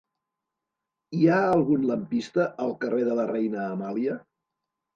Hi 1.17 1.27
ha 1.33 1.41
algun 1.49 1.85
lampista 1.91 2.47
al 2.65 2.75
carrer 2.87 3.05
de 3.11 3.21
la 3.23 3.29
Reina 3.35 3.65
Amàlia? 3.77 4.21